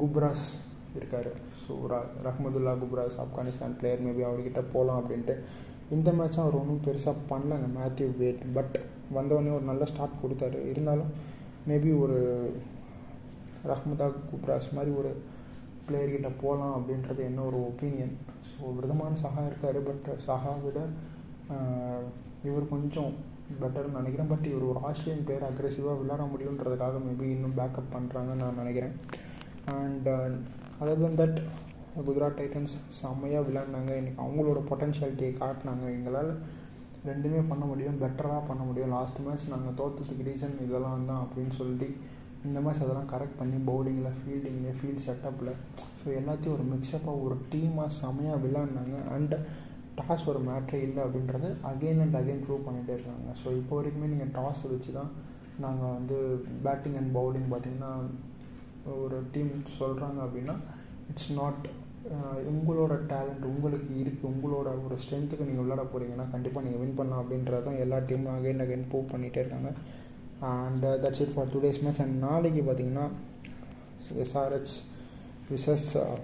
குப்ராஸ் 0.00 0.44
இருக்கார். 0.96 1.30
So 1.62 1.72
Rahmatullah 2.26 2.72
Gurbaz 2.82 3.18
Afghanistan 3.24 3.76
player 3.80 4.04
maybe 4.06 4.22
அவர்கிட்ட 4.28 4.60
போகலாம் 4.74 5.00
அப்படின்ட்டு. 5.00 5.36
இந்த 5.96 6.08
மேட்ச்சும் 6.18 6.44
அவர் 6.44 6.60
ஒன்றும் 6.60 6.84
பெருசாக 6.86 7.24
பண்ணலங்க 7.32 7.68
மேத்யூ 7.78 8.08
வேட் 8.22 8.42
பட் 8.56 8.76
வந்தவொடனே 9.16 9.52
ஒரு 9.58 9.66
நல்ல 9.70 9.84
ஸ்டார்ட் 9.92 10.22
கொடுத்தாரு. 10.22 10.58
இருந்தாலும் 10.72 11.12
மேபி 11.70 11.90
ஒரு 12.04 12.18
ரஹ்மதா 13.70 14.06
குப்ராஸ் 14.30 14.74
மாதிரி 14.78 14.90
ஒரு 15.00 15.12
பிளேயர்கிட்ட 15.86 16.30
போகலாம் 16.42 16.74
அப்படின்றது 16.78 17.20
என்ன 17.30 17.40
ஒரு 17.50 17.58
ஒப்பீனியன் 17.70 18.14
ஸோ 18.50 18.74
விதமான 18.80 19.12
சஹா 19.24 19.42
இருக்கார். 19.50 19.78
பட் 19.88 20.08
சஹா 20.26 20.52
விட 20.66 20.78
இவர் 22.48 22.72
கொஞ்சம் 22.74 23.12
பெட்டர்னு 23.60 23.98
நினைக்கிறேன். 23.98 24.30
பட் 24.32 24.46
இவர் 24.50 24.70
ஒரு 24.70 24.80
ஆஸ்திரேலியன் 24.88 25.24
பிளேயர் 25.26 25.46
அக்ரெசிவாக 25.48 25.98
விளையாட 26.00 26.24
முடியுன்றதுக்காக 26.32 26.98
மேபி 27.06 27.26
இன்னும் 27.36 27.58
பேக்கப் 27.60 27.94
பண்ணுறாங்கன்னு 27.94 28.42
நான் 28.44 28.60
நினைக்கிறேன். 28.62 28.94
And 29.78 30.08
other 30.82 31.00
than 31.02 31.16
that 31.20 31.38
Gujarat 32.06 32.36
Titans 32.38 32.74
செம்மையாக 32.98 33.46
விளையாடினாங்க. 33.46 33.92
இன்றைக்கி 34.00 34.20
அவங்களோட 34.24 34.60
பொட்டன்ஷியாலிட்டியை 34.68 35.30
காட்டினாங்க. 35.40 35.84
எங்களால் 35.94 36.30
ரெண்டுமே 37.08 37.40
பண்ண 37.48 37.64
முடியும். 37.70 37.96
பெட்டராக 38.02 38.42
பண்ண 38.50 38.62
முடியும். 38.68 38.92
லாஸ்ட் 38.96 39.18
மேட்ச் 39.24 39.46
நாங்கள் 39.54 39.76
தோற்றத்துக்கு 39.80 40.26
ரீசன் 40.28 40.54
இதெல்லாம் 40.66 41.08
தான் 41.10 41.22
அப்படின்னு 41.24 41.54
சொல்லிட்டு 41.60 41.88
இந்த 42.48 42.58
மேட்ச் 42.66 42.84
அதெல்லாம் 42.84 43.10
கரெக்ட் 43.14 43.40
பண்ணி 43.40 43.58
பவுலிங்கில் 43.70 44.16
ஃபீல்டிங்கில் 44.20 44.76
ஃபீல்ட் 44.78 45.04
செட்டப்பில் 45.06 45.52
ஸோ 46.00 46.06
எல்லாத்தையும் 46.20 46.56
ஒரு 46.58 46.66
மிக்சப்பாக 46.72 47.24
ஒரு 47.26 47.38
டீமாக 47.54 47.88
செம்மையாக 48.00 48.42
விளையாடினாங்க. 48.44 48.96
அண்ட் 49.16 49.34
டாஸ் 50.00 50.28
ஒரு 50.32 50.42
மேட்ரே 50.48 50.80
இல்லை 50.88 51.02
அப்படின்றது 51.06 51.50
அகெயின் 51.72 52.02
அண்ட் 52.06 52.18
அகெயின் 52.22 52.42
ப்ரூவ் 52.46 52.66
பண்ணிகிட்டே 52.68 52.96
இருக்காங்க. 52.98 53.28
ஸோ 53.42 53.48
இப்போ 53.60 53.74
வரைக்குமே 53.80 54.12
நீங்கள் 54.14 54.34
டாஸ் 54.38 54.64
வச்சு 54.74 54.92
தான் 55.00 55.12
நாங்கள் 55.66 55.94
வந்து 55.98 56.16
பேட்டிங் 56.66 56.98
அண்ட் 57.02 57.14
பவுலிங் 57.18 57.50
பார்த்திங்கன்னா 57.52 57.92
ஒரு 59.04 59.18
டீம் 59.32 59.52
சொல்கிறாங்க 59.78 60.18
அப்படின்னா 60.26 60.56
இட்ஸ் 61.10 61.30
நாட் 61.40 61.64
உங்களோட 62.52 62.94
டேலண்ட் 63.12 63.44
உங்களுக்கு 63.50 63.90
இருக்குது 64.02 64.28
உங்களோட 64.32 64.68
ஒரு 64.84 64.96
ஸ்ட்ரென்த்துக்கு 65.02 65.48
நீங்கள் 65.48 65.64
விளையாட 65.64 65.84
போகிறீங்கன்னா 65.92 66.26
கண்டிப்பாக 66.34 66.64
நீங்கள் 66.66 66.82
வின் 66.82 66.98
பண்ணலாம் 66.98 67.22
அப்படின்றது 67.22 67.66
தான் 67.68 67.80
எல்லா 67.84 67.98
டீமும் 68.08 68.36
அகைன் 68.36 68.64
அகைன் 68.64 68.86
ப்ரூவ் 68.90 69.12
பண்ணிகிட்டே 69.12 69.42
இருக்காங்க. 69.42 69.70
And 70.52 70.84
that's 71.04 71.22
it 71.24 71.34
for 71.34 71.50
today's 71.64 71.82
match 71.84 72.02
and 72.04 72.16
நாளைக்கு 72.26 72.62
பார்த்தீங்கன்னா 72.68 73.06
SRH 74.24 74.74
versus 75.50 75.88
uh, 76.02 76.16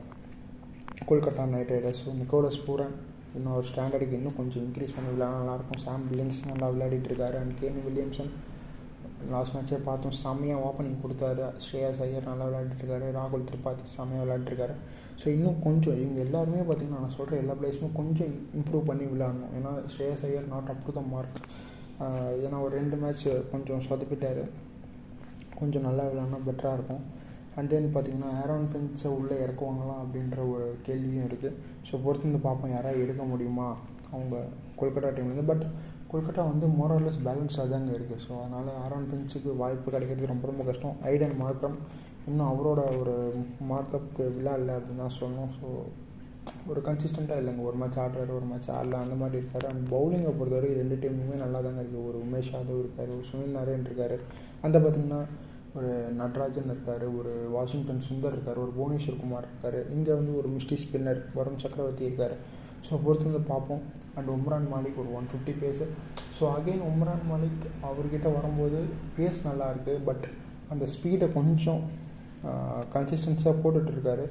Kolkata 1.08 1.44
Knight 1.52 1.72
Riders 1.72 2.02
so 2.02 2.10
Nicholas 2.20 2.58
Pooran 2.66 2.94
இன்னும் 3.36 3.54
ஒரு 3.58 3.66
ஸ்டாண்டர்டுக்கு 3.70 4.18
இன்னும் 4.18 4.36
கொஞ்சம் 4.38 4.62
இன்க்ரீஸ் 4.66 4.92
பண்ணி 4.96 5.08
விளையாட 5.12 5.38
நல்லாயிருக்கும் 5.40 5.82
சாம் 5.84 6.04
பில்லிங்ஸ் 6.08 6.40
நல்லா 6.50 6.66
விளையாடிட்டு 6.72 7.08
இருக்காரு. 7.10 7.36
அண்ட் 7.42 7.54
கேன் 7.60 7.80
வில்லியம்சன் 7.86 8.30
லாஸ்ட் 9.32 9.54
மேட்ச்சே 9.54 9.78
பார்த்தோம். 9.88 10.14
செம்மையாக 10.22 10.64
ஓப்பனிங் 10.68 11.00
கொடுத்தாரு. 11.04 11.44
ஸ்ரேயாஸ் 11.64 12.02
ஐயர் 12.06 12.28
நல்லா 12.30 12.46
விளையாண்டுருக்காரு 12.48 13.06
ராகுல் 13.18 13.46
திரிபாதி 13.48 13.84
செம்மையாக 13.96 14.24
விளையாண்டுருக்காரு 14.24 14.74
ஸோ 15.20 15.26
இன்னும் 15.34 15.58
கொஞ்சம் 15.66 15.98
இவங்க 16.02 16.20
எல்லாருமே 16.26 16.62
பார்த்திங்கன்னா 16.68 17.02
நான் 17.04 17.16
சொல்கிற 17.18 17.36
எல்லா 17.42 17.54
பிளேஸுமே 17.60 17.90
கொஞ்சம் 18.00 18.32
இம்ப்ரூவ் 18.58 18.88
பண்ணி 18.90 19.04
விளையாடணும். 19.12 19.52
ஏன்னா 19.58 19.72
Shreyas 19.92 20.24
Iyer 20.28 20.48
not 20.54 20.70
up 20.72 20.84
to 20.86 20.94
the 20.98 21.02
mark 21.12 21.38
ஏன்னா 22.44 22.56
ஒரு 22.66 22.72
ரெண்டு 22.80 22.96
மேட்ச் 23.02 23.26
கொஞ்சம் 23.52 23.84
சொதப்பிட்டார். 23.88 24.42
கொஞ்சம் 25.60 25.86
நல்லா 25.88 26.04
விளையாடினா 26.08 26.40
பெட்டராக 26.48 26.78
இருக்கும். 26.78 27.04
அண்ட் 27.58 27.70
தென் 27.72 27.84
பார்த்தீங்கன்னா 27.94 28.30
ஆரோன் 28.42 28.70
பென்ஸை 28.72 29.10
உள்ளே 29.18 29.36
இறக்குவாங்களாம் 29.44 30.00
அப்படின்ற 30.04 30.38
ஒரு 30.52 30.66
கேள்வியும் 30.86 31.26
இருக்குது 31.28 31.58
ஸோ 31.88 32.00
பொறுத்து 32.04 32.38
பார்ப்போம். 32.46 32.72
யாராவது 32.76 33.04
எடுக்க 33.04 33.24
முடியுமா? 33.32 33.68
அவங்க 34.14 34.36
கொல்கட்டா 34.80 35.10
டீம்லேருந்து 35.16 35.50
பட் 35.50 35.64
கொல்கட்டா 36.14 36.42
வந்து 36.52 36.66
மோரல்லஸ் 36.78 37.22
பேலன்ஸாக 37.26 37.66
தாங்க 37.70 37.90
இருக்குது 37.98 38.22
ஸோ 38.24 38.32
அதனால் 38.42 38.68
ஆரோன் 38.82 39.06
ஃபின்ஸுக்கு 39.10 39.52
வாய்ப்பு 39.60 39.88
கிடைக்கிறது 39.94 40.32
ரொம்ப 40.32 40.44
ரொம்ப 40.50 40.64
கஷ்டம். 40.68 40.98
ஐடன் 41.12 41.34
மார்க்கம் 41.40 41.76
இன்னும் 42.28 42.50
அவரோட 42.50 42.80
ஒரு 42.98 43.14
மார்க்கப்புக்கு 43.70 44.24
விழாடல 44.36 44.76
அப்படின்னு 44.76 45.02
தான் 45.04 45.16
சொல்லணும். 45.20 45.50
ஸோ 45.58 45.68
ஒரு 46.70 46.80
கன்சிஸ்டண்ட்டாக 46.88 47.40
இல்லைங்க. 47.40 47.62
ஒரு 47.70 47.76
மேட்ச் 47.80 47.98
ஆடுறாரு 48.02 48.32
ஒரு 48.38 48.46
மேட்ச் 48.50 48.68
ஆடல 48.76 49.00
அந்த 49.04 49.16
மாதிரி 49.22 49.36
இருக்காரு. 49.40 49.66
அண்ட் 49.70 49.82
பவுலிங்கை 49.94 50.32
பொறுத்தவரைக்கும் 50.38 50.80
ரெண்டு 50.82 50.96
டீமுமே 51.02 51.36
நல்லா 51.42 51.60
தாங்க 51.66 51.82
இருக்குது 51.82 52.06
ஒரு 52.10 52.20
உமேஷ் 52.26 52.52
யாதவ் 52.54 52.80
இருக்கார் 52.84 53.10
ஒரு 53.16 53.26
சுனில் 53.30 53.56
நாராயண் 53.58 53.86
இருக்கார். 53.88 54.16
அந்த 54.68 54.76
பார்த்திங்கன்னா 54.84 55.20
ஒரு 55.78 55.90
நட்ராஜன் 56.20 56.70
இருக்கார் 56.72 57.04
ஒரு 57.18 57.34
வாஷிங்டன் 57.56 58.04
சுந்தர் 58.08 58.34
இருக்கார் 58.36 58.62
ஒரு 58.64 58.72
புவனேஸ்வர் 58.78 59.20
குமார் 59.22 59.48
இருக்கார். 59.50 59.78
இங்கே 59.96 60.12
வந்து 60.20 60.32
ஒரு 60.40 60.50
மிஸ்டி 60.54 60.78
ஸ்பின்னர் 60.84 61.20
வருண் 61.38 61.62
சக்கரவர்த்தி 61.64 62.08
இருக்கார். 62.08 62.36
ஸோ 62.86 63.02
பொறுத்து 63.04 63.30
வந்து 63.30 63.44
பார்ப்போம். 63.52 63.84
அண்ட் 64.18 64.30
உம்ரான் 64.36 64.68
மாலிக் 64.72 65.00
ஒரு 65.02 65.10
one 65.18 65.28
fifty 65.30 65.54
pace 65.62 65.86
so 66.36 66.44
again 66.56 66.84
Umran 66.90 67.26
Malik 67.32 67.64
அவர்கிட்ட 67.88 68.28
வரும்போது 68.36 68.80
பேஸ் 69.18 69.40
நல்லா 69.48 69.66
இருக்குது 69.72 70.04
பட் 70.08 70.26
அந்த 70.74 70.84
ஸ்பீடை 70.94 71.28
கொஞ்சம் 71.38 71.82
கன்சிஸ்டன்ஸாக 72.94 73.54
போட்டுட்ருக்காரு 73.62 74.26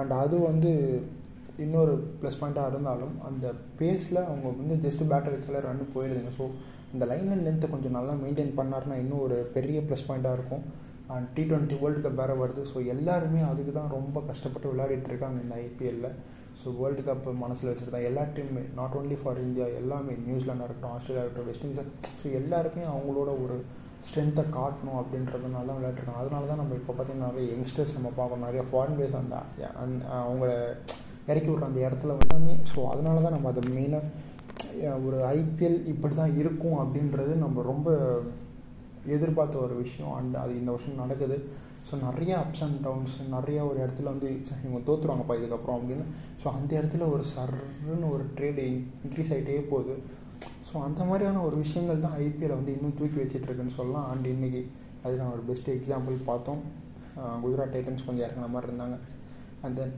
அண்ட் 0.00 0.12
அது 0.22 0.36
வந்து 0.50 0.72
இன்னொரு 1.64 1.94
ப்ளஸ் 2.20 2.38
பாயிண்ட்டாக 2.40 2.70
இருந்தாலும் 2.72 3.14
அந்த 3.28 3.46
பேஸில் 3.78 4.20
அவங்க 4.28 4.46
வந்து 4.60 4.76
ஜஸ்ட் 4.84 5.02
பேட்டர் 5.10 5.34
வச்சாலே 5.36 5.60
ரன் 5.66 5.82
போயிடுதுங்க 5.94 6.30
ஸோ 6.38 6.44
இந்த 6.94 7.04
லைன் 7.10 7.28
அண்ட் 7.32 7.44
லென்த்தை 7.46 7.68
கொஞ்சம் 7.72 7.96
நல்லா 7.96 8.12
மெயின்டைன் 8.22 8.54
பண்ணார்னா 8.60 8.94
இன்னும் 9.02 9.24
ஒரு 9.26 9.36
பெரிய 9.56 9.80
ப்ளஸ் 9.88 10.06
பாயிண்ட்டாக 10.08 10.38
இருக்கும். 10.38 10.62
And 11.14 11.26
T 11.34 11.42
twenty 11.50 11.76
World 11.82 12.02
Cup 12.04 12.20
வேறு 12.20 12.34
வருது. 12.42 12.62
ஸோ 12.72 12.78
எல்லாருமே 12.94 13.40
அதுக்கு 13.50 13.72
தான் 13.78 13.92
ரொம்ப 13.96 14.18
கஷ்டப்பட்டு 14.30 14.70
விளையாடிட்டு 14.72 15.10
இருக்காங்க 15.10 15.38
இந்த 15.44 15.54
ஐபிஎல்லில் 15.66 16.16
ஸோ 16.60 16.70
வேர்ல்டு 16.78 17.02
கப் 17.08 17.28
மனசில் 17.42 17.68
வச்சுட்டு 17.70 17.94
தான் 17.96 18.06
எல்லா 18.08 18.22
டீமுமே 18.36 18.62
நாட் 18.78 18.96
ஓன்லி 19.00 19.16
ஃபார் 19.20 19.38
இந்தியா 19.44 19.66
எல்லாமே 19.80 20.14
நியூசிலாண்டாக 20.26 20.66
இருக்கட்டும் 20.68 20.94
ஆஸ்திரேலியா 20.96 21.22
இருக்கட்டும் 21.24 21.48
வெஸ்ட் 21.50 21.66
இண்டீஸ் 21.68 21.92
ஸோ 22.22 22.26
எல்லாருக்குமே 22.40 22.86
அவங்களோட 22.94 23.30
ஒரு 23.44 23.56
ஸ்ட்ரென்த்தை 24.08 24.44
காட்டணும் 24.56 24.98
அப்படின்றதுனால 25.00 25.68
தான் 25.70 25.78
விளையாட்டுருக்காங்க 25.78 26.22
அதனால 26.22 26.48
தான் 26.50 26.60
நம்ம 26.62 26.76
இப்போ 26.80 26.92
பார்த்தீங்கன்னா 26.92 27.30
நிறைய 27.30 27.46
யங்ஸ்டர்ஸ் 27.54 27.96
நம்ம 27.96 28.10
பார்க்கணும். 28.18 28.46
நிறைய 28.48 28.62
ஃபாரின் 28.68 28.98
பேஸ் 29.00 29.16
அந்த 29.20 29.36
அவங்கள 30.24 30.50
இறக்கி 31.30 31.50
விட்ற 31.50 31.66
அந்த 31.70 31.80
இடத்துல 31.86 32.14
எல்லாமே 32.24 32.54
ஸோ 32.72 32.80
அதனால 32.92 33.22
தான் 33.24 33.36
நம்ம 33.36 33.50
அதை 33.52 33.62
மெயினாக 33.76 34.98
ஒரு 35.06 35.18
ஐபிஎல் 35.38 35.78
இப்படி 35.92 36.14
தான் 36.20 36.36
இருக்கும் 36.42 36.78
அப்படின்றது 36.84 37.32
நம்ம 37.44 37.62
ரொம்ப 37.72 37.88
எதிர்பார்த்த 39.16 39.64
ஒரு 39.66 39.74
விஷயம். 39.84 40.12
அண்ட் 40.18 40.34
அது 40.42 40.52
இந்த 40.60 40.70
வருஷம் 40.74 41.02
நடக்குது. 41.04 41.36
ஸோ 41.90 41.96
நிறைய 42.06 42.32
அப்ஸ் 42.42 42.62
அண்ட் 42.64 42.80
டவுன்ஸ் 42.86 43.14
நிறைய 43.34 43.60
ஒரு 43.68 43.78
இடத்துல 43.84 44.10
வந்து 44.14 44.28
இவங்க 44.64 44.80
தோற்றுருவாங்கப்பா 44.88 45.36
இதுக்கப்புறம் 45.38 45.78
அப்படின்னு. 45.78 46.04
ஸோ 46.42 46.46
அந்த 46.58 46.70
இடத்துல 46.80 47.06
ஒரு 47.14 47.24
சர்ன்னு 47.34 48.10
ஒரு 48.14 48.24
ட்ரேடு 48.36 48.64
இன்க்ரீஸ் 49.04 49.32
ஆகிட்டே 49.36 49.56
போகுது. 49.72 49.94
ஸோ 50.68 50.74
அந்த 50.88 51.00
மாதிரியான 51.08 51.42
ஒரு 51.46 51.56
விஷயங்கள் 51.64 52.04
தான் 52.04 52.16
ஐபிஎல் 52.26 52.56
வந்து 52.58 52.74
இன்னும் 52.76 52.98
தூக்கி 52.98 53.18
வச்சுட்ருக்குன்னு 53.20 53.78
சொல்லலாம். 53.78 54.06
அண்ட் 54.12 54.26
இன்றைக்கி 54.34 54.62
அது 55.04 55.14
நான் 55.20 55.32
ஒரு 55.36 55.42
பெஸ்ட் 55.48 55.70
எக்ஸாம்பிள் 55.76 56.16
பார்த்தோம். 56.30 56.60
குஜராத் 57.44 57.74
டைட்டன்ஸ் 57.74 58.06
கொஞ்சம் 58.08 58.26
இறங்கின 58.26 58.50
மாதிரி 58.54 58.68
இருந்தாங்க. 58.70 58.98
அண்ட் 59.64 59.78
தென் 59.80 59.94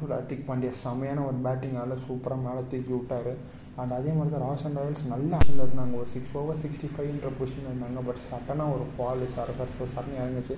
ஹர்திக் 0.00 0.46
பாண்டியா 0.48 0.72
செமையான 0.84 1.24
ஒரு 1.28 1.38
பேட்டிங்கால் 1.46 2.02
சூப்பராக 2.08 2.44
மேலே 2.46 2.62
தூக்கி 2.72 2.92
விட்டார். 2.96 3.32
அண்ட் 3.80 3.92
அதே 3.98 4.10
மாதிரி 4.16 4.32
தான் 4.34 4.44
ராஸ் 4.48 4.64
அண்ட் 4.68 4.78
ராயல்ஸ் 4.80 5.04
நல்ல 5.12 5.30
ஆப்ஷனில் 5.38 5.64
இருந்தாங்க. 5.66 5.94
ஒரு 6.00 6.10
சிக்ஸ் 6.14 6.34
ஓவர் 6.40 6.60
சிக்ஸ்டி 6.64 6.90
ஃபைவ்ன்ற 6.94 7.30
பொசிஷன் 7.38 7.70
இருந்தாங்க. 7.70 8.00
பட் 8.08 8.20
சட்டனாக 8.32 8.74
ஒரு 8.76 8.86
ஃபால் 8.96 9.24
சர 9.36 9.54
சர 9.60 9.86
சரணி 9.94 10.16
இறங்குச்சு. 10.22 10.56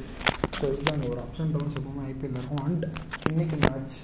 ஸோ 0.58 0.64
இதுதான் 0.72 1.06
ஒரு 1.12 1.20
அப்ஸ் 1.26 1.42
அண்ட் 1.44 1.54
டவுன்ஸ் 1.56 1.78
எப்பவுமே 1.80 2.02
ஐபிஎல் 2.12 2.36
இருக்கும். 2.38 2.64
அண்ட் 2.66 2.84
இன்னைக்கு 3.32 3.58
மேட்ச் 3.66 3.96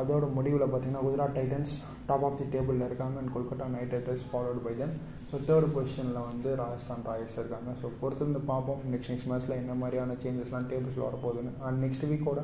அதோட 0.00 0.26
முடிவில் 0.36 0.62
பார்த்தீங்கன்னா 0.72 1.02
Gujarat 1.06 1.34
Titans 1.38 1.72
top 2.08 2.24
of 2.26 2.36
the 2.40 2.44
டேபிளில் 2.52 2.84
இருக்காங்க. 2.88 3.16
And 3.22 3.32
Kolkata 3.34 3.64
Knight 3.74 3.92
Riders 3.96 4.24
followed 4.30 4.60
by 4.66 4.72
then 4.78 4.94
so 5.30 5.38
third 5.48 5.66
பொசிஷனில் 5.74 6.20
வந்து 6.28 6.50
ராஜஸ்தான் 6.60 7.04
ராயல்ஸ் 7.10 7.36
இருக்காங்க. 7.40 7.70
ஸோ 7.80 7.88
பொறுத்திருந்து 8.02 8.40
பார்ப்போம். 8.52 8.80
நெக்ஸ்ட் 8.92 9.10
நெக்ஸ்ட் 9.12 9.30
மேட்ச்சில் 9.32 9.58
என்ன 9.62 9.74
மாதிரியான 9.82 10.16
சேஞ்சஸ்லாம் 10.22 10.68
டேபிள்ஸில் 10.72 11.06
வரப்போகுதுன்னு. 11.08 11.52
அண்ட் 11.66 11.80
நெக்ஸ்ட் 11.84 12.06
வீக்கோட 12.12 12.42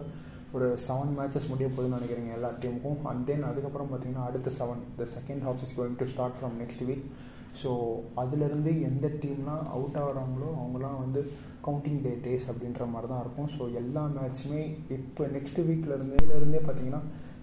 ஒரு 0.56 0.66
செவன் 0.84 1.14
மேட்சஸ் 1.16 1.50
முடிய 1.52 1.66
போகுதுன்னு 1.70 1.98
நினைக்கிறீங்க 1.98 2.30
எல்லா 2.36 2.50
டீமுக்கும் 2.62 3.02
அண்ட் 3.10 3.24
தென் 3.28 3.48
அதுக்கப்புறம் 3.48 3.90
பார்த்தீங்கன்னா 3.90 4.26
அடுத்த 4.28 4.52
seven 4.58 4.84
the 5.00 5.06
second 5.16 5.44
half 5.48 5.62
is 5.64 5.74
going 5.78 5.98
to 6.02 6.06
start 6.12 6.38
from 6.38 6.56
next 6.62 6.84
week 6.90 7.04
so 7.60 7.70
அதுலேருந்து 8.22 8.72
எந்த 8.88 9.06
டீம்லாம் 9.22 9.62
அவுட் 9.76 9.96
ஆகிறாங்களோ 10.02 10.48
அவங்களாம் 10.60 10.98
வந்து 11.04 11.20
கவுண்டிங் 11.66 12.02
டே 12.04 12.12
டேஸ் 12.24 12.46
அப்படின்ற 12.50 12.82
மாதிரி 12.92 13.08
தான் 13.12 13.22
இருக்கும். 13.24 13.48
ஸோ 13.56 13.62
எல்லா 13.80 14.02
மேட்ச்சுமே 14.16 14.60
இப்போ 14.96 15.22
நெக்ஸ்ட் 15.36 15.60
வீக்லேருந்தேலேருந்தே 15.68 16.60
பார்த்தீங்கன்னா 16.66 17.00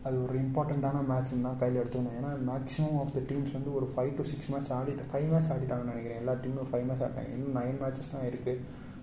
அது 0.07 0.15
ஒரு 0.25 0.35
இம்பார்ட்டண்ட்டான 0.43 0.97
மேட்ச்னு 1.11 1.45
தான் 1.47 1.59
கையில் 1.61 1.79
எடுத்துக்கணும். 1.81 2.17
ஏன்னா 2.19 2.31
மேக்ஸிமம் 2.49 2.97
ஆஃப் 3.01 3.13
த 3.17 3.21
டீம்ஸ் 3.29 3.55
வந்து 3.57 3.71
ஒரு 3.77 3.87
ஃபைவ் 3.93 4.11
டு 4.17 4.25
சிக்ஸ் 4.31 4.49
மேட்ச் 4.53 4.71
ஆடிட்டு 4.77 5.05
ஃபைவ் 5.11 5.27
மேட்ச் 5.33 5.51
ஆடிட்டாங்கன்னு 5.53 5.93
நினைக்கிறேன். 5.93 6.21
எல்லா 6.23 6.35
டீமும் 6.43 6.69
ஃபைவ் 6.71 6.85
மேட்ச் 6.89 7.03
ஆடிட்டாங்க. 7.05 7.31
இன்னும் 7.37 7.57
நைன் 7.59 7.79
மேட்சஸ் 7.83 8.13
தான் 8.15 8.27
இருக்குது 8.31 8.61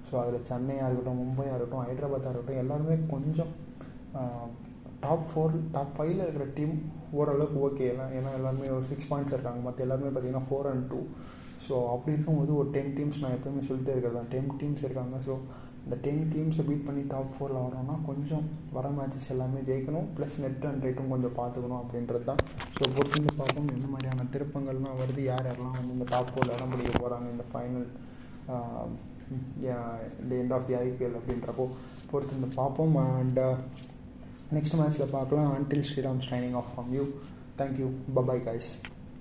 ஸோ 0.09 0.15
அதில் 0.23 0.47
சென்னையாக 0.51 0.89
இருக்கட்டும் 0.89 1.21
மும்பையாக 1.23 1.57
இருக்கட்டும் 1.59 1.85
ஹைதராபாத்தாக 1.89 2.33
இருக்கட்டும் 2.33 2.63
எல்லாருமே 2.65 2.97
கொஞ்சம் 3.15 3.53
டாப் 5.05 5.27
ஃபோர் 5.31 5.55
டாப் 5.75 5.95
ஃபைவ்ல 5.97 6.25
இருக்கிற 6.27 6.47
டீம் 6.59 6.75
ஓரளவுக்கு 7.19 7.59
ஓகே 7.69 7.87
எல்லாம் 7.93 8.13
ஏன்னா 8.19 8.31
எல்லாருமே 8.39 8.69
ஒரு 8.77 8.87
சிக்ஸ் 8.91 9.09
பாயிண்ட்ஸ் 9.11 9.35
இருக்காங்க. 9.37 9.61
மற்ற 9.67 9.85
எல்லாருமே 9.87 10.11
பார்த்தீங்கன்னா 10.11 10.49
ஃபோர் 10.51 10.69
அண்ட் 10.73 10.87
டூ 10.93 11.01
ஸோ 11.67 11.75
அப்படி 11.95 12.15
இருக்கும்போது 12.17 12.53
ஒரு 12.61 12.69
டென் 12.77 12.95
டீம்ஸ் 12.97 13.21
நான் 13.23 13.35
எப்போயுமே 13.37 13.61
சொல்லிட்டே 13.69 13.93
இருக்கிறது 13.95 14.31
டென் 14.35 14.49
டீம்ஸ் 14.63 14.85
இருக்காங்க. 14.87 15.17
ஸோ 15.27 15.35
இந்த 15.85 15.97
டென் 16.05 16.23
டீம்ஸை 16.33 16.65
பீட் 16.69 16.85
பண்ணி 16.89 17.03
டாப் 17.13 17.31
ஃபோரில் 17.37 17.61
வரோம்னா 17.65 17.95
கொஞ்சம் 18.09 18.45
வர 18.77 18.89
மேட்சஸ் 18.97 19.29
எல்லாமே 19.35 19.61
ஜெயிக்கணும். 19.69 20.09
ப்ளஸ் 20.17 20.37
நெட் 20.43 20.67
அண்ட் 20.71 20.85
ரேட்டும் 20.87 21.13
கொஞ்சம் 21.15 21.37
பார்த்துக்கணும் 21.39 21.81
அப்படின்றது 21.83 22.25
தான். 22.31 22.43
ஸோ 22.77 22.83
பொறுத்து 22.97 23.35
பார்ப்போம். 23.41 23.71
எந்த 23.77 23.87
மாதிரியான 23.93 24.27
திருப்பங்கள்லாம் 24.35 25.01
வருது? 25.03 25.23
யார் 25.31 25.49
யாரெல்லாம் 25.51 25.79
வந்து 25.79 25.97
இந்த 25.97 26.07
டாப் 26.13 26.31
ஃபோரில் 26.33 26.55
இடம் 26.57 26.73
பிடிக்க 26.75 26.93
போகிறாங்க 26.99 27.29
இந்த 27.35 27.47
ஃபைனல் 27.53 27.89
இந்த 30.23 30.33
எண்ட் 30.43 30.55
ஆஃப் 30.59 30.69
தி 30.71 30.77
ஐபிஎல் 30.85 31.19
அப்படின்றப்போ 31.21 31.67
பொறுத்து 32.13 32.53
பார்ப்போம். 32.61 32.97
And 33.19 33.41
நெக்ஸ்ட் 34.54 34.76
மேட்ச்சில் 34.76 35.12
பார்க்கலாம் 35.12 35.50
until 35.54 35.88
Sriram 35.90 36.22
signing 36.26 36.56
off 36.56 36.70
from 36.72 36.92
you 36.92 37.04
thank you 37.58 37.88
bye bye 38.14 38.42
guys 38.42 38.70